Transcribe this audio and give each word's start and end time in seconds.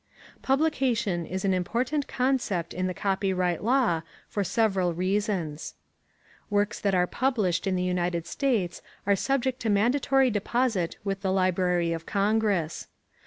Publication 0.41 1.27
is 1.27 1.45
an 1.45 1.53
important 1.53 2.07
concept 2.07 2.73
in 2.73 2.87
the 2.87 2.93
copyright 2.95 3.63
law 3.63 4.01
for 4.27 4.43
several 4.43 4.95
reasons: 4.95 5.75
+ 6.13 6.49
Works 6.49 6.79
that 6.79 6.95
are 6.95 7.05
published 7.05 7.67
in 7.67 7.75
the 7.75 7.83
United 7.83 8.25
States 8.25 8.81
are 9.05 9.15
subject 9.15 9.59
to 9.59 9.69
mandatory 9.69 10.31
deposit 10.31 10.97
with 11.03 11.21
the 11.21 11.31
Library 11.31 11.93
of 11.93 12.07
Congress. 12.07 12.87